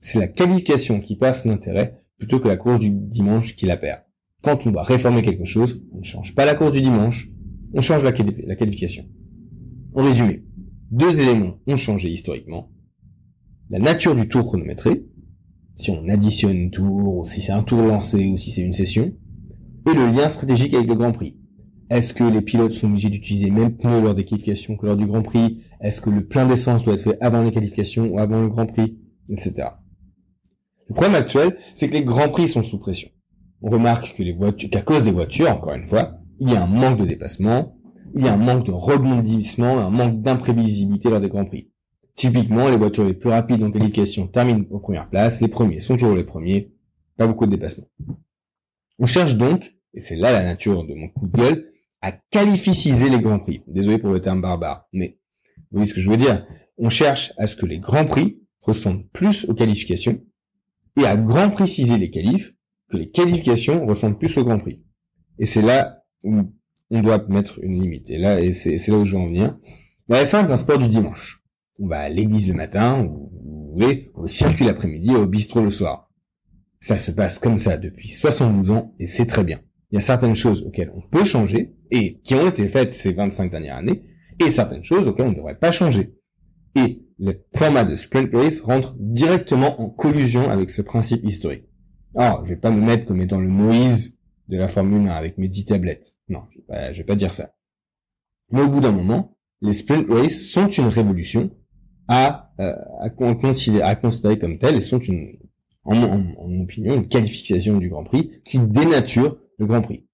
C'est 0.01 0.19
la 0.19 0.27
qualification 0.27 0.99
qui 0.99 1.15
passe 1.15 1.45
l'intérêt 1.45 2.03
plutôt 2.17 2.39
que 2.39 2.47
la 2.47 2.57
course 2.57 2.79
du 2.79 2.89
dimanche 2.89 3.55
qui 3.55 3.65
la 3.65 3.77
perd. 3.77 4.01
Quand 4.41 4.65
on 4.65 4.71
doit 4.71 4.83
réformer 4.83 5.21
quelque 5.23 5.45
chose, 5.45 5.83
on 5.93 5.99
ne 5.99 6.03
change 6.03 6.35
pas 6.35 6.45
la 6.45 6.55
course 6.55 6.71
du 6.71 6.81
dimanche, 6.81 7.29
on 7.73 7.81
change 7.81 8.03
la, 8.03 8.11
la 8.11 8.55
qualification. 8.55 9.05
En 9.93 10.03
résumé, 10.03 10.43
deux 10.91 11.19
éléments 11.19 11.59
ont 11.67 11.77
changé 11.77 12.09
historiquement. 12.09 12.71
La 13.69 13.79
nature 13.79 14.15
du 14.15 14.29
tour 14.29 14.45
chronométré, 14.45 15.03
si 15.75 15.91
on 15.91 16.07
additionne 16.07 16.67
un 16.67 16.69
tour, 16.69 17.17
ou 17.17 17.25
si 17.25 17.41
c'est 17.41 17.51
un 17.51 17.63
tour 17.63 17.81
lancé, 17.81 18.25
ou 18.27 18.37
si 18.37 18.51
c'est 18.51 18.61
une 18.61 18.71
session, 18.71 19.13
et 19.85 19.93
le 19.93 20.07
lien 20.07 20.29
stratégique 20.29 20.73
avec 20.73 20.87
le 20.87 20.95
Grand 20.95 21.11
Prix. 21.11 21.35
Est-ce 21.89 22.13
que 22.13 22.23
les 22.23 22.41
pilotes 22.41 22.71
sont 22.71 22.87
obligés 22.87 23.09
d'utiliser 23.09 23.49
même 23.49 23.75
pneus 23.75 24.01
lors 24.01 24.15
des 24.15 24.23
qualifications 24.23 24.77
que 24.77 24.85
lors 24.85 24.95
du 24.95 25.05
Grand 25.05 25.21
Prix? 25.21 25.63
Est-ce 25.81 25.99
que 25.99 26.09
le 26.09 26.25
plein 26.25 26.45
d'essence 26.45 26.85
doit 26.85 26.93
être 26.93 27.03
fait 27.03 27.17
avant 27.19 27.41
les 27.43 27.51
qualifications 27.51 28.07
ou 28.07 28.19
avant 28.19 28.41
le 28.41 28.47
Grand 28.47 28.67
Prix? 28.67 28.97
Etc. 29.29 29.53
Le 30.87 30.93
problème 30.93 31.15
actuel, 31.15 31.57
c'est 31.75 31.89
que 31.89 31.93
les 31.93 32.03
Grands 32.05 32.29
Prix 32.29 32.47
sont 32.47 32.63
sous 32.63 32.79
pression. 32.79 33.09
On 33.61 33.69
remarque 33.69 34.15
que 34.15 34.23
les 34.23 34.33
voitures, 34.33 34.69
qu'à 34.69 34.81
cause 34.81 35.03
des 35.03 35.11
voitures, 35.11 35.49
encore 35.49 35.73
une 35.73 35.87
fois, 35.87 36.19
il 36.39 36.51
y 36.51 36.55
a 36.55 36.63
un 36.63 36.67
manque 36.67 36.99
de 36.99 37.05
dépassement, 37.05 37.77
il 38.15 38.23
y 38.23 38.29
a 38.29 38.33
un 38.33 38.37
manque 38.37 38.65
de 38.65 38.71
rebondissement, 38.71 39.77
un 39.79 39.89
manque 39.89 40.21
d'imprévisibilité 40.21 41.09
lors 41.09 41.19
des 41.19 41.27
Grands 41.27 41.45
Prix. 41.45 41.69
Typiquement, 42.17 42.67
les 42.67 42.77
voitures 42.77 43.05
les 43.05 43.13
plus 43.13 43.29
rapides 43.29 43.61
en 43.61 43.71
qualification 43.71 44.25
terminent 44.25 44.65
aux 44.71 44.79
premières 44.79 45.07
places, 45.07 45.39
les 45.39 45.47
premiers 45.47 45.79
sont 45.79 45.93
toujours 45.93 46.15
les 46.15 46.23
premiers, 46.23 46.73
pas 47.15 47.27
beaucoup 47.27 47.45
de 47.45 47.51
dépassement. 47.51 47.85
On 48.97 49.05
cherche 49.05 49.35
donc, 49.35 49.71
et 49.93 49.99
c'est 49.99 50.15
là 50.15 50.31
la 50.31 50.41
nature 50.41 50.83
de 50.83 50.95
mon 50.95 51.09
coup 51.09 51.27
de 51.27 51.37
gueule, 51.37 51.71
à 52.01 52.11
qualificiser 52.11 53.09
les 53.09 53.19
Grands 53.19 53.37
Prix. 53.37 53.61
Désolé 53.67 53.99
pour 53.99 54.11
le 54.11 54.19
terme 54.19 54.41
barbare, 54.41 54.87
mais 54.93 55.19
vous 55.57 55.77
voyez 55.77 55.85
ce 55.85 55.93
que 55.93 56.01
je 56.01 56.09
veux 56.09 56.17
dire. 56.17 56.43
On 56.79 56.89
cherche 56.89 57.33
à 57.37 57.45
ce 57.45 57.55
que 57.55 57.67
les 57.67 57.77
Grands 57.77 58.05
Prix 58.05 58.39
ressemblent 58.61 59.05
plus 59.13 59.45
aux 59.47 59.53
qualifications, 59.53 60.19
et 60.99 61.05
à 61.05 61.15
grand 61.15 61.51
préciser 61.51 61.99
les 61.99 62.09
qualifs, 62.09 62.51
que 62.89 62.97
les 62.97 63.11
qualifications 63.11 63.85
ressemblent 63.85 64.17
plus 64.17 64.35
aux 64.37 64.43
Grands 64.43 64.57
Prix. 64.57 64.81
Et 65.37 65.45
c'est 65.45 65.61
là 65.61 66.03
où 66.23 66.51
on 66.89 67.01
doit 67.01 67.23
mettre 67.27 67.59
une 67.61 67.79
limite. 67.79 68.09
Et 68.09 68.17
là, 68.17 68.41
et 68.41 68.53
c'est, 68.53 68.77
là 68.87 68.97
où 68.97 69.05
je 69.05 69.15
veux 69.15 69.21
en 69.21 69.27
venir. 69.27 69.55
La 70.07 70.23
F1 70.23 70.47
est 70.47 70.51
un 70.51 70.57
sport 70.57 70.79
du 70.79 70.87
dimanche. 70.87 71.36
On 71.79 71.87
va 71.87 71.99
à 71.99 72.09
l'église 72.09 72.47
le 72.47 72.53
matin, 72.53 73.03
ou, 73.03 73.31
au 74.15 74.27
circuit 74.27 74.65
l'après-midi 74.65 75.11
et 75.11 75.15
au 75.15 75.27
bistrot 75.27 75.61
le 75.61 75.69
soir. 75.69 76.09
Ça 76.79 76.97
se 76.97 77.11
passe 77.11 77.39
comme 77.39 77.59
ça 77.59 77.77
depuis 77.77 78.07
72 78.07 78.71
ans, 78.71 78.95
et 78.99 79.07
c'est 79.07 79.25
très 79.25 79.43
bien. 79.43 79.61
Il 79.91 79.95
y 79.95 79.97
a 79.97 80.01
certaines 80.01 80.35
choses 80.35 80.63
auxquelles 80.63 80.91
on 80.95 81.01
peut 81.01 81.23
changer, 81.23 81.75
et 81.91 82.19
qui 82.21 82.33
ont 82.35 82.49
été 82.49 82.67
faites 82.67 82.95
ces 82.95 83.13
25 83.13 83.51
dernières 83.51 83.77
années, 83.77 84.03
et 84.39 84.49
certaines 84.49 84.83
choses 84.83 85.07
auxquelles 85.07 85.27
on 85.27 85.31
ne 85.31 85.35
devrait 85.35 85.57
pas 85.57 85.71
changer. 85.71 86.15
Et 86.75 87.03
le 87.19 87.33
format 87.55 87.83
de 87.83 87.95
sprint 87.95 88.33
race 88.33 88.59
rentre 88.59 88.95
directement 88.99 89.81
en 89.81 89.89
collusion 89.89 90.49
avec 90.49 90.69
ce 90.69 90.81
principe 90.81 91.23
historique. 91.23 91.65
Alors, 92.15 92.45
je 92.45 92.49
vais 92.49 92.59
pas 92.59 92.71
me 92.71 92.81
mettre 92.81 93.05
comme 93.05 93.21
étant 93.21 93.39
le 93.39 93.47
Moïse 93.47 94.17
de 94.47 94.57
la 94.57 94.67
Formule 94.67 95.07
1 95.07 95.11
avec 95.11 95.37
mes 95.37 95.47
10 95.47 95.65
tablettes. 95.65 96.15
Non, 96.29 96.41
je 96.51 96.57
vais 96.57 96.63
pas, 96.67 96.91
vais 96.91 97.03
pas 97.03 97.15
dire 97.15 97.33
ça. 97.33 97.53
Mais 98.51 98.61
au 98.61 98.69
bout 98.69 98.79
d'un 98.79 98.91
moment, 98.91 99.37
les 99.61 99.73
sprint 99.73 100.09
races 100.09 100.47
sont 100.49 100.69
une 100.69 100.87
révolution 100.87 101.51
à, 102.07 102.51
euh, 102.59 102.75
à, 102.99 103.09
considérer, 103.09 103.83
à 103.83 103.95
considérer 103.95 104.39
comme 104.39 104.57
telles 104.57 104.75
et 104.75 104.81
sont 104.81 104.99
une, 104.99 105.37
en, 105.83 105.95
en, 105.95 106.59
opinion, 106.61 106.95
une 106.95 107.07
qualification 107.07 107.77
du 107.77 107.89
Grand 107.89 108.03
Prix 108.03 108.41
qui 108.43 108.59
dénature 108.59 109.37
le 109.57 109.65
Grand 109.65 109.81
Prix. 109.81 110.05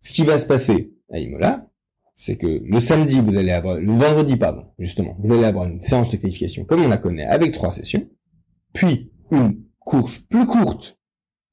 Ce 0.00 0.12
qui 0.12 0.24
va 0.24 0.38
se 0.38 0.46
passer 0.46 0.92
à 1.10 1.18
Imola, 1.18 1.68
c'est 2.16 2.36
que 2.36 2.46
le 2.46 2.80
samedi, 2.80 3.20
vous 3.20 3.36
allez 3.36 3.52
avoir, 3.52 3.76
le 3.76 3.92
vendredi, 3.92 4.36
pardon, 4.36 4.66
justement, 4.78 5.16
vous 5.20 5.32
allez 5.32 5.44
avoir 5.44 5.66
une 5.66 5.80
séance 5.80 6.10
de 6.10 6.16
qualification 6.16 6.64
comme 6.64 6.82
on 6.82 6.88
la 6.88 6.98
connaît 6.98 7.26
avec 7.26 7.52
trois 7.52 7.70
sessions, 7.70 8.08
puis 8.72 9.10
une 9.30 9.62
course 9.78 10.18
plus 10.18 10.46
courte 10.46 10.98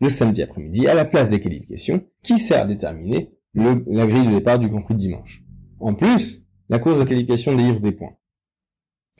le 0.01 0.09
samedi 0.09 0.41
après-midi 0.41 0.87
à 0.87 0.93
la 0.93 1.05
place 1.05 1.29
des 1.29 1.41
qualifications 1.41 2.03
qui 2.23 2.39
sert 2.39 2.63
à 2.63 2.65
déterminer 2.65 3.31
le, 3.53 3.83
la 3.87 4.07
grille 4.07 4.27
de 4.27 4.35
départ 4.35 4.59
du 4.59 4.69
Grand 4.69 4.81
Prix 4.81 4.95
de 4.95 4.99
dimanche. 4.99 5.43
En 5.79 5.93
plus, 5.93 6.43
la 6.69 6.79
course 6.79 6.99
de 6.99 7.03
qualification 7.03 7.55
délivre 7.55 7.79
des 7.79 7.91
points. 7.91 8.13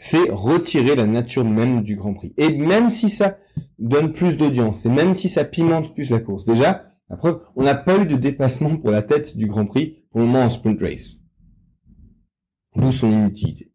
C'est 0.02 0.30
retirer 0.32 0.96
la 0.96 1.06
nature 1.06 1.44
même 1.44 1.84
du 1.84 1.98
Grand 1.98 2.14
Prix. 2.14 2.34
Et 2.38 2.56
même 2.58 2.90
si 2.90 3.10
ça 3.10 3.38
donne 3.78 4.14
plus 4.14 4.38
d'audience, 4.38 4.86
et 4.86 4.90
même 4.90 5.14
si 5.14 5.28
ça 5.28 5.44
pimente 5.44 5.94
plus 5.94 6.10
la 6.10 6.22
course, 6.22 6.46
déjà, 6.46 6.86
La 7.10 7.18
preuve, 7.18 7.42
on 7.56 7.64
n'a 7.64 7.76
pas 7.76 7.98
eu 8.00 8.06
de 8.06 8.16
dépassement 8.16 8.78
pour 8.78 8.92
la 8.92 9.02
tête 9.02 9.36
du 9.36 9.48
Grand 9.48 9.66
Prix 9.66 10.04
pour 10.12 10.22
le 10.22 10.28
moment 10.28 10.44
en 10.44 10.50
sprint 10.50 10.80
race. 10.80 11.18
D'où 12.76 12.92
son 12.92 13.12
inutilité. 13.12 13.72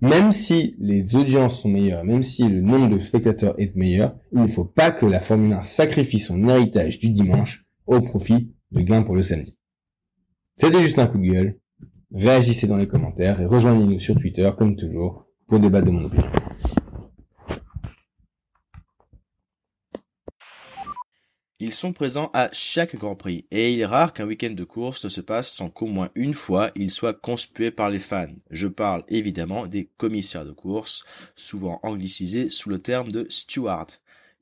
Même 0.00 0.32
si 0.32 0.76
les 0.78 1.16
audiences 1.16 1.60
sont 1.60 1.68
meilleures, 1.68 2.04
même 2.04 2.22
si 2.22 2.44
le 2.44 2.60
nombre 2.60 2.96
de 2.96 3.02
spectateurs 3.02 3.54
est 3.58 3.74
meilleur, 3.76 4.16
il 4.32 4.40
ne 4.40 4.46
faut 4.46 4.64
pas 4.64 4.92
que 4.92 5.04
la 5.04 5.20
Formule 5.20 5.52
1 5.52 5.62
sacrifie 5.62 6.20
son 6.20 6.48
héritage 6.48 7.00
du 7.00 7.10
dimanche 7.10 7.66
au 7.86 8.00
profit 8.00 8.54
de 8.70 8.80
gains 8.80 9.02
pour 9.02 9.16
le 9.16 9.22
samedi. 9.22 9.58
C'était 10.56 10.82
juste 10.82 10.98
un 10.98 11.08
coup 11.08 11.18
de 11.18 11.26
gueule. 11.26 11.59
Réagissez 12.12 12.66
dans 12.66 12.76
les 12.76 12.88
commentaires 12.88 13.40
et 13.40 13.46
rejoignez-nous 13.46 14.00
sur 14.00 14.16
Twitter, 14.16 14.50
comme 14.58 14.74
toujours, 14.76 15.26
pour 15.46 15.60
débattre 15.60 15.86
de 15.86 15.90
mon 15.92 16.04
opinion. 16.04 16.30
Ils 21.62 21.72
sont 21.72 21.92
présents 21.92 22.30
à 22.32 22.48
chaque 22.52 22.96
Grand 22.96 23.14
Prix, 23.14 23.44
et 23.50 23.74
il 23.74 23.80
est 23.80 23.86
rare 23.86 24.12
qu'un 24.12 24.26
week-end 24.26 24.50
de 24.50 24.64
course 24.64 25.04
ne 25.04 25.10
se 25.10 25.20
passe 25.20 25.52
sans 25.52 25.68
qu'au 25.68 25.86
moins 25.86 26.08
une 26.14 26.32
fois 26.32 26.70
il 26.74 26.90
soit 26.90 27.12
conspué 27.12 27.70
par 27.70 27.90
les 27.90 27.98
fans. 27.98 28.34
Je 28.50 28.66
parle 28.66 29.04
évidemment 29.08 29.66
des 29.66 29.90
commissaires 29.98 30.46
de 30.46 30.52
course, 30.52 31.32
souvent 31.36 31.78
anglicisés 31.82 32.48
sous 32.48 32.70
le 32.70 32.78
terme 32.78 33.12
de 33.12 33.26
steward. 33.28 33.90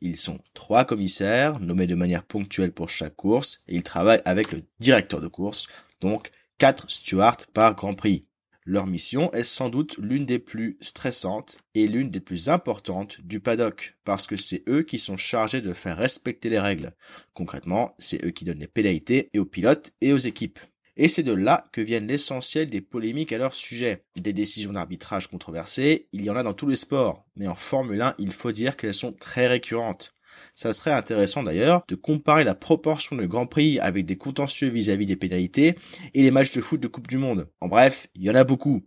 Ils 0.00 0.16
sont 0.16 0.38
trois 0.54 0.84
commissaires, 0.84 1.58
nommés 1.58 1.88
de 1.88 1.96
manière 1.96 2.24
ponctuelle 2.24 2.72
pour 2.72 2.88
chaque 2.88 3.16
course, 3.16 3.64
et 3.68 3.74
ils 3.74 3.82
travaillent 3.82 4.22
avec 4.24 4.52
le 4.52 4.62
directeur 4.78 5.20
de 5.20 5.26
course, 5.26 5.66
donc 6.00 6.30
quatre 6.58 6.90
stewards 6.90 7.46
par 7.54 7.76
Grand 7.76 7.94
Prix. 7.94 8.26
Leur 8.66 8.86
mission 8.86 9.32
est 9.32 9.44
sans 9.44 9.70
doute 9.70 9.96
l'une 9.98 10.26
des 10.26 10.40
plus 10.40 10.76
stressantes 10.80 11.58
et 11.74 11.86
l'une 11.86 12.10
des 12.10 12.20
plus 12.20 12.48
importantes 12.50 13.20
du 13.22 13.40
paddock, 13.40 13.96
parce 14.04 14.26
que 14.26 14.36
c'est 14.36 14.64
eux 14.68 14.82
qui 14.82 14.98
sont 14.98 15.16
chargés 15.16 15.62
de 15.62 15.72
faire 15.72 15.96
respecter 15.96 16.50
les 16.50 16.58
règles. 16.58 16.92
Concrètement, 17.32 17.94
c'est 17.98 18.22
eux 18.26 18.30
qui 18.30 18.44
donnent 18.44 18.58
les 18.58 18.66
pénalités 18.66 19.30
et 19.32 19.38
aux 19.38 19.46
pilotes 19.46 19.92
et 20.00 20.12
aux 20.12 20.18
équipes. 20.18 20.58
Et 20.96 21.06
c'est 21.06 21.22
de 21.22 21.32
là 21.32 21.64
que 21.72 21.80
viennent 21.80 22.08
l'essentiel 22.08 22.68
des 22.68 22.80
polémiques 22.80 23.32
à 23.32 23.38
leur 23.38 23.54
sujet. 23.54 24.04
Des 24.16 24.32
décisions 24.32 24.72
d'arbitrage 24.72 25.28
controversées, 25.28 26.08
il 26.12 26.24
y 26.24 26.30
en 26.30 26.36
a 26.36 26.42
dans 26.42 26.54
tous 26.54 26.66
les 26.66 26.74
sports, 26.74 27.24
mais 27.36 27.46
en 27.46 27.54
Formule 27.54 28.02
1, 28.02 28.16
il 28.18 28.32
faut 28.32 28.50
dire 28.50 28.76
qu'elles 28.76 28.92
sont 28.92 29.12
très 29.12 29.46
récurrentes. 29.46 30.12
Ça 30.58 30.72
serait 30.72 30.92
intéressant 30.92 31.44
d'ailleurs 31.44 31.84
de 31.86 31.94
comparer 31.94 32.42
la 32.42 32.56
proportion 32.56 33.14
de 33.14 33.24
Grand 33.26 33.46
Prix 33.46 33.78
avec 33.78 34.04
des 34.06 34.16
contentieux 34.16 34.66
vis-à-vis 34.66 35.06
des 35.06 35.14
pénalités 35.14 35.76
et 36.14 36.22
les 36.24 36.32
matchs 36.32 36.50
de 36.50 36.60
foot 36.60 36.80
de 36.80 36.88
Coupe 36.88 37.06
du 37.06 37.16
Monde. 37.16 37.48
En 37.60 37.68
bref, 37.68 38.08
il 38.16 38.24
y 38.24 38.30
en 38.30 38.34
a 38.34 38.42
beaucoup. 38.42 38.84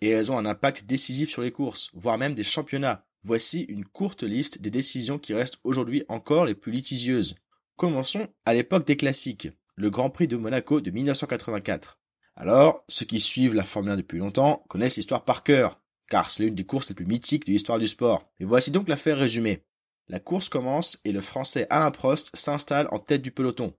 Et 0.00 0.08
elles 0.08 0.32
ont 0.32 0.38
un 0.38 0.46
impact 0.46 0.84
décisif 0.86 1.30
sur 1.30 1.42
les 1.42 1.52
courses, 1.52 1.90
voire 1.94 2.18
même 2.18 2.34
des 2.34 2.42
championnats. 2.42 3.06
Voici 3.22 3.60
une 3.68 3.84
courte 3.84 4.24
liste 4.24 4.62
des 4.62 4.70
décisions 4.72 5.20
qui 5.20 5.32
restent 5.32 5.60
aujourd'hui 5.62 6.02
encore 6.08 6.44
les 6.44 6.56
plus 6.56 6.72
litigieuses. 6.72 7.36
Commençons 7.76 8.26
à 8.44 8.52
l'époque 8.52 8.84
des 8.84 8.96
classiques, 8.96 9.48
le 9.76 9.90
Grand 9.90 10.10
Prix 10.10 10.26
de 10.26 10.36
Monaco 10.36 10.80
de 10.80 10.90
1984. 10.90 12.00
Alors, 12.34 12.82
ceux 12.88 13.06
qui 13.06 13.20
suivent 13.20 13.54
la 13.54 13.62
Formule 13.62 13.92
1 13.92 13.96
depuis 13.98 14.18
longtemps 14.18 14.64
connaissent 14.68 14.96
l'histoire 14.96 15.24
par 15.24 15.44
cœur, 15.44 15.80
car 16.08 16.32
c'est 16.32 16.42
l'une 16.42 16.56
des 16.56 16.66
courses 16.66 16.88
les 16.88 16.96
plus 16.96 17.06
mythiques 17.06 17.46
de 17.46 17.52
l'histoire 17.52 17.78
du 17.78 17.86
sport. 17.86 18.24
Et 18.40 18.44
voici 18.44 18.72
donc 18.72 18.88
l'affaire 18.88 19.18
résumée. 19.18 19.64
La 20.08 20.18
course 20.20 20.48
commence 20.48 20.98
et 21.04 21.12
le 21.12 21.20
français 21.20 21.66
Alain 21.70 21.90
Prost 21.90 22.30
s'installe 22.34 22.88
en 22.90 22.98
tête 22.98 23.22
du 23.22 23.30
peloton. 23.30 23.72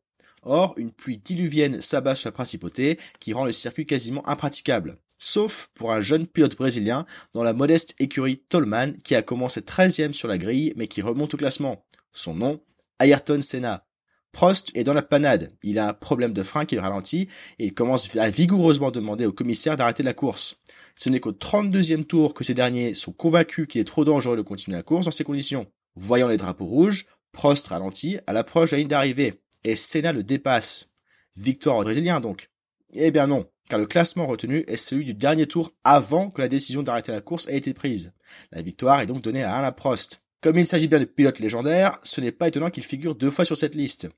Or, 0.44 0.74
une 0.78 0.92
pluie 0.92 1.18
diluvienne 1.18 1.80
s'abat 1.82 2.16
sur 2.16 2.28
la 2.28 2.34
principauté 2.34 3.00
qui 3.20 3.34
rend 3.34 3.46
le 3.46 3.52
circuit 3.52 3.86
quasiment 3.86 4.28
impraticable. 4.28 4.98
Sauf 5.20 5.70
pour 5.74 5.94
un 5.94 6.02
jeune 6.02 6.28
pilote 6.28 6.58
brésilien 6.58 7.06
dans 7.34 7.44
la 7.44 7.54
modeste 7.54 7.96
écurie 8.00 8.44
Tolman 8.50 8.94
qui 9.04 9.16
a 9.16 9.22
commencé 9.22 9.62
13e 9.62 10.12
sur 10.12 10.28
la 10.28 10.38
grille 10.38 10.74
mais 10.76 10.88
qui 10.88 11.02
remonte 11.02 11.34
au 11.34 11.38
classement. 11.38 11.86
Son 12.12 12.36
nom, 12.36 12.62
Ayrton 13.00 13.42
Senna. 13.42 13.86
Prost 14.34 14.72
est 14.76 14.84
dans 14.84 14.96
la 14.96 15.04
panade. 15.04 15.56
Il 15.62 15.78
a 15.78 15.90
un 15.90 15.94
problème 15.94 16.34
de 16.34 16.42
frein 16.44 16.66
qui 16.66 16.76
le 16.76 16.82
ralentit 16.82 17.28
et 17.60 17.68
il 17.68 17.74
commence 17.74 18.16
à 18.18 18.30
vigoureusement 18.30 18.90
demander 18.92 19.28
au 19.28 19.32
commissaire 19.32 19.76
d'arrêter 19.76 20.04
la 20.04 20.14
course. 20.14 20.64
Ce 20.96 21.10
n'est 21.10 21.20
qu'au 21.20 21.32
32e 21.32 22.04
tour 22.04 22.34
que 22.34 22.44
ces 22.44 22.56
derniers 22.56 22.96
sont 22.96 23.14
convaincus 23.14 23.68
qu'il 23.68 23.80
est 23.80 23.86
trop 23.86 24.04
dangereux 24.04 24.36
de 24.36 24.42
continuer 24.42 24.76
la 24.76 24.84
course 24.84 25.06
dans 25.06 25.12
ces 25.12 25.24
conditions. 25.24 25.68
Voyant 25.96 26.28
les 26.28 26.38
drapeaux 26.38 26.66
rouges, 26.66 27.06
Prost 27.32 27.68
ralentit 27.68 28.20
à 28.28 28.34
l'approche 28.34 28.72
de 28.72 28.76
la 28.76 28.80
ligne 28.80 28.88
d'arrivée, 28.88 29.42
et 29.64 29.76
Senna 29.76 30.12
le 30.12 30.24
dépasse. 30.24 30.92
Victoire 31.36 31.78
au 31.78 31.84
Brésilien 31.84 32.20
donc. 32.20 32.50
Eh 32.94 33.12
bien 33.12 33.28
non, 33.28 33.46
car 33.70 33.80
le 33.80 33.88
classement 33.88 34.28
retenu 34.28 34.64
est 34.68 34.76
celui 34.76 35.04
du 35.04 35.14
dernier 35.14 35.48
tour 35.48 35.72
avant 35.84 36.30
que 36.30 36.42
la 36.42 36.48
décision 36.48 36.84
d'arrêter 36.84 37.12
la 37.12 37.22
course 37.22 37.48
ait 37.48 37.58
été 37.58 37.74
prise. 37.74 38.14
La 38.52 38.62
victoire 38.62 39.02
est 39.02 39.08
donc 39.08 39.22
donnée 39.22 39.44
à 39.44 39.56
Alain 39.56 39.72
Prost. 39.72 40.24
Comme 40.42 40.58
il 40.58 40.68
s'agit 40.68 40.88
bien 40.88 41.00
de 41.00 41.06
pilotes 41.06 41.40
légendaires, 41.40 41.98
ce 42.04 42.22
n'est 42.22 42.32
pas 42.32 42.50
étonnant 42.50 42.70
qu'il 42.70 42.84
figure 42.84 43.16
deux 43.16 43.30
fois 43.30 43.46
sur 43.46 43.58
cette 43.58 43.76
liste. 43.76 44.10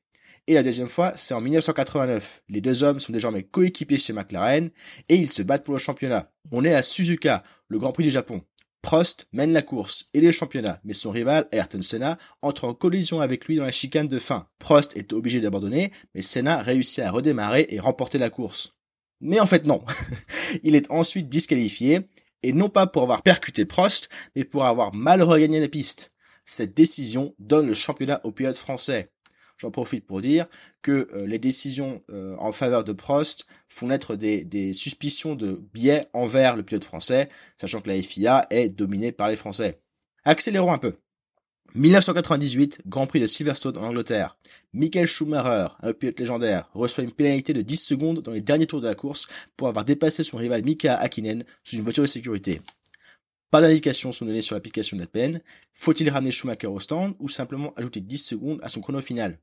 Et 0.47 0.53
la 0.53 0.63
deuxième 0.63 0.87
fois, 0.87 1.13
c'est 1.15 1.33
en 1.33 1.41
1989. 1.41 2.43
Les 2.49 2.61
deux 2.61 2.83
hommes 2.83 2.99
sont 2.99 3.13
désormais 3.13 3.43
coéquipés 3.43 3.97
chez 3.97 4.13
McLaren 4.13 4.69
et 5.09 5.15
ils 5.15 5.31
se 5.31 5.41
battent 5.41 5.63
pour 5.63 5.73
le 5.73 5.79
championnat. 5.79 6.31
On 6.51 6.63
est 6.63 6.73
à 6.73 6.83
Suzuka, 6.83 7.43
le 7.67 7.79
Grand 7.79 7.91
Prix 7.91 8.03
du 8.03 8.09
Japon. 8.09 8.41
Prost 8.85 9.25
mène 9.33 9.51
la 9.51 9.63
course 9.63 10.11
et 10.13 10.19
les 10.19 10.31
championnats, 10.31 10.79
mais 10.83 10.93
son 10.93 11.09
rival, 11.09 11.47
Ayrton 11.51 11.81
Senna, 11.81 12.19
entre 12.43 12.65
en 12.65 12.75
collision 12.75 13.19
avec 13.19 13.45
lui 13.45 13.55
dans 13.55 13.63
la 13.63 13.71
chicane 13.71 14.07
de 14.07 14.19
fin. 14.19 14.45
Prost 14.59 14.95
est 14.95 15.11
obligé 15.11 15.39
d'abandonner, 15.39 15.89
mais 16.13 16.21
Senna 16.21 16.61
réussit 16.61 16.99
à 16.99 17.09
redémarrer 17.09 17.65
et 17.69 17.79
remporter 17.79 18.19
la 18.19 18.29
course. 18.29 18.77
Mais 19.21 19.39
en 19.39 19.47
fait 19.47 19.65
non. 19.65 19.83
Il 20.63 20.75
est 20.75 20.91
ensuite 20.91 21.29
disqualifié, 21.29 22.01
et 22.43 22.53
non 22.53 22.69
pas 22.69 22.85
pour 22.85 23.01
avoir 23.01 23.23
percuté 23.23 23.65
Prost, 23.65 24.07
mais 24.35 24.43
pour 24.43 24.65
avoir 24.65 24.93
mal 24.93 25.23
regagné 25.23 25.59
la 25.59 25.67
piste. 25.67 26.13
Cette 26.45 26.77
décision 26.77 27.33
donne 27.39 27.65
le 27.65 27.73
championnat 27.73 28.21
au 28.23 28.31
pilote 28.31 28.55
français. 28.55 29.09
J'en 29.57 29.71
profite 29.71 30.05
pour 30.05 30.19
dire 30.19 30.47
que 30.81 31.07
euh, 31.13 31.25
les 31.27 31.39
décisions 31.39 32.03
euh, 32.09 32.35
en 32.39 32.51
faveur 32.51 32.83
de 32.83 32.91
Prost 32.91 33.45
font 33.67 33.87
naître 33.87 34.15
des, 34.15 34.73
suspicions 34.73 35.35
de 35.35 35.61
biais 35.73 36.07
envers 36.13 36.55
le 36.55 36.63
pilote 36.63 36.83
français, 36.83 37.29
sachant 37.57 37.79
que 37.79 37.89
la 37.89 38.01
FIA 38.01 38.47
est 38.49 38.69
dominée 38.69 39.11
par 39.11 39.29
les 39.29 39.35
Français. 39.35 39.81
Accélérons 40.25 40.73
un 40.73 40.77
peu. 40.77 40.97
1998, 41.75 42.83
Grand 42.87 43.05
Prix 43.05 43.19
de 43.19 43.27
Silverstone 43.27 43.77
en 43.77 43.83
Angleterre. 43.83 44.37
Michael 44.73 45.07
Schumacher, 45.07 45.67
un 45.81 45.93
pilote 45.93 46.19
légendaire, 46.19 46.69
reçoit 46.73 47.03
une 47.03 47.11
pénalité 47.11 47.53
de 47.53 47.61
10 47.61 47.75
secondes 47.77 48.21
dans 48.21 48.31
les 48.31 48.41
derniers 48.41 48.67
tours 48.67 48.81
de 48.81 48.87
la 48.87 48.95
course 48.95 49.27
pour 49.57 49.67
avoir 49.67 49.83
dépassé 49.83 50.23
son 50.23 50.37
rival 50.37 50.63
Mika 50.63 50.95
Hakkinen 50.95 51.43
sous 51.63 51.77
une 51.77 51.83
voiture 51.83 52.03
de 52.03 52.07
sécurité. 52.07 52.61
Pas 53.51 53.61
d'indications 53.61 54.11
sont 54.11 54.25
données 54.25 54.41
sur 54.41 54.55
l'application 54.55 54.97
de 54.97 55.01
la 55.01 55.07
peine. 55.07 55.41
Faut-il 55.73 56.09
ramener 56.09 56.31
Schumacher 56.31 56.67
au 56.67 56.79
stand 56.79 57.15
ou 57.19 57.29
simplement 57.29 57.73
ajouter 57.75 58.01
10 58.01 58.17
secondes 58.17 58.59
à 58.63 58.69
son 58.69 58.81
chrono 58.81 59.01
final? 59.01 59.39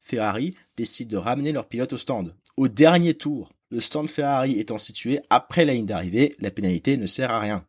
Ferrari 0.00 0.54
décide 0.76 1.08
de 1.08 1.16
ramener 1.16 1.52
leur 1.52 1.68
pilote 1.68 1.92
au 1.92 1.96
stand. 1.96 2.34
Au 2.56 2.68
dernier 2.68 3.14
tour, 3.14 3.52
le 3.70 3.80
stand 3.80 4.08
Ferrari 4.08 4.58
étant 4.58 4.78
situé 4.78 5.20
après 5.30 5.64
la 5.64 5.74
ligne 5.74 5.86
d'arrivée, 5.86 6.34
la 6.40 6.50
pénalité 6.50 6.96
ne 6.96 7.06
sert 7.06 7.30
à 7.30 7.38
rien. 7.38 7.64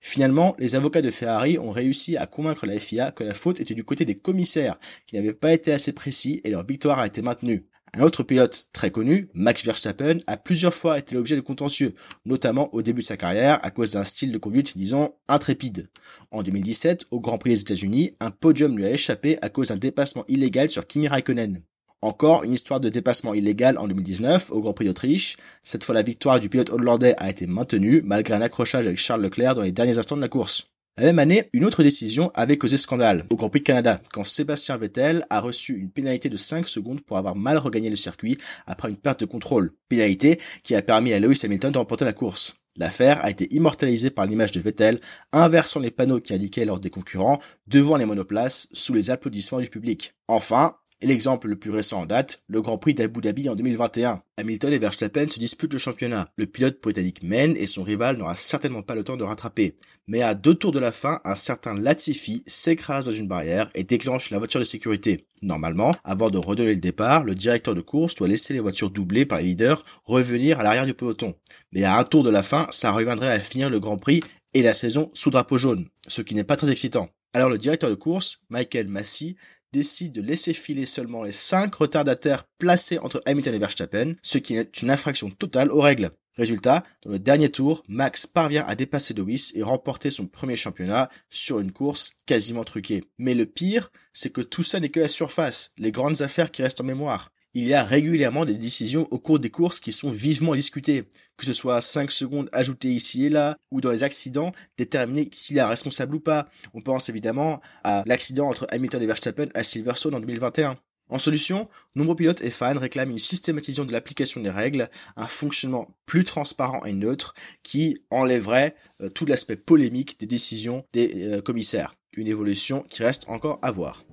Finalement, 0.00 0.56
les 0.58 0.76
avocats 0.76 1.02
de 1.02 1.10
Ferrari 1.10 1.58
ont 1.58 1.72
réussi 1.72 2.16
à 2.16 2.26
convaincre 2.26 2.64
la 2.64 2.78
FIA 2.78 3.10
que 3.10 3.22
la 3.22 3.34
faute 3.34 3.60
était 3.60 3.74
du 3.74 3.84
côté 3.84 4.06
des 4.06 4.14
commissaires, 4.14 4.78
qui 5.06 5.16
n'avaient 5.16 5.34
pas 5.34 5.52
été 5.52 5.72
assez 5.72 5.92
précis 5.92 6.40
et 6.44 6.50
leur 6.50 6.64
victoire 6.64 6.98
a 6.98 7.06
été 7.06 7.20
maintenue. 7.20 7.66
Un 7.96 8.02
autre 8.02 8.22
pilote 8.22 8.68
très 8.72 8.92
connu, 8.92 9.28
Max 9.34 9.64
Verstappen, 9.64 10.18
a 10.28 10.36
plusieurs 10.36 10.74
fois 10.74 10.98
été 10.98 11.16
l'objet 11.16 11.34
de 11.34 11.40
contentieux, 11.40 11.92
notamment 12.24 12.72
au 12.72 12.82
début 12.82 13.00
de 13.00 13.06
sa 13.06 13.16
carrière 13.16 13.58
à 13.64 13.70
cause 13.72 13.92
d'un 13.92 14.04
style 14.04 14.30
de 14.30 14.38
conduite, 14.38 14.78
disons, 14.78 15.12
intrépide. 15.26 15.88
En 16.30 16.44
2017, 16.44 17.06
au 17.10 17.18
Grand 17.18 17.38
Prix 17.38 17.50
des 17.50 17.60
États-Unis, 17.60 18.12
un 18.20 18.30
podium 18.30 18.76
lui 18.76 18.84
a 18.84 18.92
échappé 18.92 19.38
à 19.42 19.48
cause 19.48 19.68
d'un 19.68 19.76
dépassement 19.76 20.24
illégal 20.28 20.70
sur 20.70 20.86
Kimi 20.86 21.08
Raikkonen. 21.08 21.62
Encore 22.00 22.44
une 22.44 22.52
histoire 22.52 22.80
de 22.80 22.88
dépassement 22.88 23.34
illégal 23.34 23.76
en 23.76 23.88
2019 23.88 24.52
au 24.52 24.60
Grand 24.60 24.72
Prix 24.72 24.86
d'Autriche. 24.86 25.36
Cette 25.60 25.82
fois, 25.82 25.94
la 25.94 26.02
victoire 26.02 26.38
du 26.38 26.48
pilote 26.48 26.70
hollandais 26.70 27.14
a 27.18 27.28
été 27.28 27.46
maintenue 27.46 28.02
malgré 28.04 28.34
un 28.34 28.40
accrochage 28.40 28.86
avec 28.86 28.98
Charles 28.98 29.22
Leclerc 29.22 29.56
dans 29.56 29.62
les 29.62 29.72
derniers 29.72 29.98
instants 29.98 30.16
de 30.16 30.22
la 30.22 30.28
course. 30.28 30.70
La 30.96 31.04
même 31.04 31.18
année, 31.18 31.48
une 31.52 31.64
autre 31.64 31.82
décision 31.82 32.30
avait 32.34 32.58
causé 32.58 32.76
scandale 32.76 33.24
au 33.30 33.36
Grand 33.36 33.48
Prix 33.48 33.60
de 33.60 33.64
Canada, 33.64 34.00
quand 34.12 34.24
Sébastien 34.24 34.76
Vettel 34.76 35.24
a 35.30 35.40
reçu 35.40 35.76
une 35.76 35.90
pénalité 35.90 36.28
de 36.28 36.36
5 36.36 36.68
secondes 36.68 37.00
pour 37.00 37.16
avoir 37.16 37.36
mal 37.36 37.58
regagné 37.58 37.88
le 37.88 37.96
circuit 37.96 38.36
après 38.66 38.90
une 38.90 38.96
perte 38.96 39.20
de 39.20 39.24
contrôle. 39.24 39.70
Pénalité 39.88 40.40
qui 40.62 40.74
a 40.74 40.82
permis 40.82 41.12
à 41.12 41.20
Lewis 41.20 41.40
Hamilton 41.44 41.72
de 41.72 41.78
remporter 41.78 42.04
la 42.04 42.12
course. 42.12 42.56
L'affaire 42.76 43.24
a 43.24 43.30
été 43.30 43.48
immortalisée 43.54 44.10
par 44.10 44.26
l'image 44.26 44.52
de 44.52 44.60
Vettel, 44.60 45.00
inversant 45.32 45.80
les 45.80 45.90
panneaux 45.90 46.20
qui 46.20 46.34
indiquaient 46.34 46.64
l'ordre 46.64 46.82
des 46.82 46.90
concurrents 46.90 47.40
devant 47.66 47.96
les 47.96 48.06
monoplaces 48.06 48.68
sous 48.72 48.94
les 48.94 49.10
applaudissements 49.10 49.60
du 49.60 49.70
public. 49.70 50.14
Enfin, 50.28 50.76
et 51.02 51.06
l'exemple 51.06 51.48
le 51.48 51.56
plus 51.56 51.70
récent 51.70 52.00
en 52.00 52.06
date, 52.06 52.42
le 52.48 52.60
Grand 52.60 52.78
Prix 52.78 52.94
d'Abu 52.94 53.20
Dhabi 53.20 53.48
en 53.48 53.54
2021. 53.54 54.22
Hamilton 54.38 54.72
et 54.72 54.78
Verstappen 54.78 55.28
se 55.28 55.38
disputent 55.38 55.72
le 55.72 55.78
championnat. 55.78 56.28
Le 56.36 56.46
pilote 56.46 56.80
britannique 56.82 57.22
mène 57.22 57.56
et 57.56 57.66
son 57.66 57.82
rival 57.82 58.16
n'aura 58.16 58.34
certainement 58.34 58.82
pas 58.82 58.94
le 58.94 59.04
temps 59.04 59.16
de 59.16 59.24
rattraper. 59.24 59.76
Mais 60.06 60.22
à 60.22 60.34
deux 60.34 60.54
tours 60.54 60.72
de 60.72 60.78
la 60.78 60.92
fin, 60.92 61.20
un 61.24 61.34
certain 61.34 61.74
Latifi 61.74 62.42
s'écrase 62.46 63.06
dans 63.06 63.12
une 63.12 63.28
barrière 63.28 63.70
et 63.74 63.84
déclenche 63.84 64.30
la 64.30 64.38
voiture 64.38 64.60
de 64.60 64.64
sécurité. 64.64 65.26
Normalement, 65.42 65.94
avant 66.04 66.30
de 66.30 66.38
redonner 66.38 66.74
le 66.74 66.80
départ, 66.80 67.24
le 67.24 67.34
directeur 67.34 67.74
de 67.74 67.80
course 67.80 68.14
doit 68.14 68.28
laisser 68.28 68.52
les 68.52 68.60
voitures 68.60 68.90
doublées 68.90 69.26
par 69.26 69.38
les 69.38 69.44
leaders 69.44 69.82
revenir 70.04 70.60
à 70.60 70.62
l'arrière 70.62 70.86
du 70.86 70.94
peloton. 70.94 71.34
Mais 71.72 71.84
à 71.84 71.96
un 71.96 72.04
tour 72.04 72.24
de 72.24 72.30
la 72.30 72.42
fin, 72.42 72.66
ça 72.70 72.92
reviendrait 72.92 73.32
à 73.32 73.40
finir 73.40 73.70
le 73.70 73.80
Grand 73.80 73.96
Prix 73.96 74.22
et 74.52 74.62
la 74.62 74.74
saison 74.74 75.10
sous 75.14 75.30
drapeau 75.30 75.56
jaune, 75.56 75.86
ce 76.08 76.22
qui 76.22 76.34
n'est 76.34 76.44
pas 76.44 76.56
très 76.56 76.70
excitant. 76.70 77.08
Alors 77.32 77.48
le 77.48 77.58
directeur 77.58 77.90
de 77.90 77.94
course, 77.94 78.40
Michael 78.50 78.88
Massey, 78.88 79.36
décide 79.72 80.12
de 80.12 80.22
laisser 80.22 80.52
filer 80.52 80.86
seulement 80.86 81.22
les 81.22 81.32
5 81.32 81.74
retardataires 81.74 82.44
placés 82.58 82.98
entre 82.98 83.20
Hamilton 83.26 83.54
et 83.54 83.58
Verstappen, 83.58 84.14
ce 84.22 84.38
qui 84.38 84.56
est 84.56 84.82
une 84.82 84.90
infraction 84.90 85.30
totale 85.30 85.70
aux 85.70 85.80
règles. 85.80 86.10
Résultat, 86.36 86.84
dans 87.02 87.10
le 87.10 87.18
dernier 87.18 87.50
tour, 87.50 87.82
Max 87.88 88.26
parvient 88.26 88.64
à 88.66 88.74
dépasser 88.74 89.14
Lewis 89.14 89.52
et 89.56 89.62
remporter 89.62 90.10
son 90.10 90.26
premier 90.26 90.56
championnat 90.56 91.10
sur 91.28 91.58
une 91.60 91.72
course 91.72 92.12
quasiment 92.24 92.64
truquée. 92.64 93.04
Mais 93.18 93.34
le 93.34 93.46
pire, 93.46 93.90
c'est 94.12 94.32
que 94.32 94.40
tout 94.40 94.62
ça 94.62 94.80
n'est 94.80 94.90
que 94.90 95.00
la 95.00 95.08
surface, 95.08 95.72
les 95.76 95.92
grandes 95.92 96.22
affaires 96.22 96.50
qui 96.50 96.62
restent 96.62 96.80
en 96.80 96.84
mémoire. 96.84 97.30
Il 97.52 97.66
y 97.66 97.74
a 97.74 97.82
régulièrement 97.82 98.44
des 98.44 98.56
décisions 98.56 99.08
au 99.10 99.18
cours 99.18 99.40
des 99.40 99.50
courses 99.50 99.80
qui 99.80 99.90
sont 99.90 100.12
vivement 100.12 100.54
discutées, 100.54 101.04
que 101.36 101.44
ce 101.44 101.52
soit 101.52 101.80
5 101.80 102.12
secondes 102.12 102.48
ajoutées 102.52 102.92
ici 102.92 103.24
et 103.24 103.28
là, 103.28 103.56
ou 103.72 103.80
dans 103.80 103.90
les 103.90 104.04
accidents, 104.04 104.52
déterminer 104.78 105.28
s'il 105.32 105.58
est 105.58 105.62
responsable 105.64 106.14
ou 106.14 106.20
pas. 106.20 106.48
On 106.74 106.80
pense 106.80 107.08
évidemment 107.08 107.60
à 107.82 108.04
l'accident 108.06 108.48
entre 108.48 108.68
Hamilton 108.70 109.02
et 109.02 109.06
Verstappen 109.06 109.48
à 109.54 109.64
Silverstone 109.64 110.14
en 110.14 110.20
2021. 110.20 110.78
En 111.08 111.18
solution, 111.18 111.68
nombreux 111.96 112.14
pilotes 112.14 112.40
et 112.42 112.50
fans 112.50 112.78
réclament 112.78 113.10
une 113.10 113.18
systématisation 113.18 113.84
de 113.84 113.90
l'application 113.90 114.40
des 114.40 114.50
règles, 114.50 114.88
un 115.16 115.26
fonctionnement 115.26 115.88
plus 116.06 116.22
transparent 116.22 116.84
et 116.84 116.92
neutre 116.92 117.34
qui 117.64 117.98
enlèverait 118.10 118.76
euh, 119.00 119.08
tout 119.08 119.26
l'aspect 119.26 119.56
polémique 119.56 120.20
des 120.20 120.26
décisions 120.26 120.84
des 120.92 121.32
euh, 121.32 121.42
commissaires. 121.42 121.96
Une 122.16 122.28
évolution 122.28 122.84
qui 122.88 123.02
reste 123.02 123.28
encore 123.28 123.58
à 123.62 123.72
voir. 123.72 124.04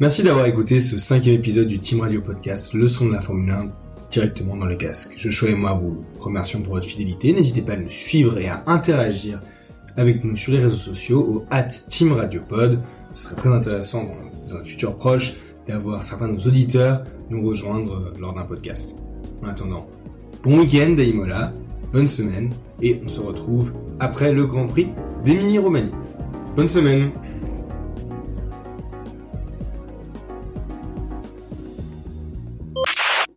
Merci 0.00 0.22
d'avoir 0.22 0.46
écouté 0.46 0.78
ce 0.78 0.96
cinquième 0.96 1.34
épisode 1.34 1.66
du 1.66 1.80
Team 1.80 2.02
Radio 2.02 2.20
Podcast, 2.20 2.72
le 2.72 2.86
son 2.86 3.06
de 3.06 3.14
la 3.14 3.20
Formule 3.20 3.50
1 3.50 3.72
directement 4.12 4.56
dans 4.56 4.66
le 4.66 4.76
casque. 4.76 5.14
Je 5.16 5.46
et 5.46 5.56
moi 5.56 5.72
vous 5.72 6.04
remercions 6.20 6.60
pour 6.60 6.74
votre 6.74 6.86
fidélité. 6.86 7.32
N'hésitez 7.32 7.62
pas 7.62 7.72
à 7.72 7.76
nous 7.78 7.88
suivre 7.88 8.38
et 8.38 8.46
à 8.46 8.62
interagir 8.68 9.40
avec 9.96 10.22
nous 10.22 10.36
sur 10.36 10.52
les 10.52 10.60
réseaux 10.60 10.76
sociaux 10.76 11.26
au 11.28 11.44
at 11.50 11.64
Team 11.88 12.12
Radio 12.12 12.40
Pod. 12.48 12.78
Ce 13.10 13.24
serait 13.24 13.34
très 13.34 13.48
intéressant 13.48 14.08
dans 14.46 14.54
un 14.54 14.62
futur 14.62 14.94
proche 14.94 15.34
d'avoir 15.66 16.00
certains 16.00 16.28
de 16.28 16.34
nos 16.34 16.46
auditeurs 16.46 17.02
nous 17.28 17.44
rejoindre 17.44 17.94
euh, 17.94 18.20
lors 18.20 18.34
d'un 18.34 18.44
podcast. 18.44 18.94
En 19.42 19.48
attendant, 19.48 19.88
bon 20.44 20.60
week-end 20.60 20.94
à 21.32 21.52
bonne 21.92 22.06
semaine 22.06 22.50
et 22.80 23.00
on 23.04 23.08
se 23.08 23.18
retrouve 23.18 23.72
après 23.98 24.32
le 24.32 24.46
Grand 24.46 24.68
Prix 24.68 24.90
d'Emilie-Roumanie. 25.24 25.90
Bonne 26.54 26.68
semaine 26.68 27.10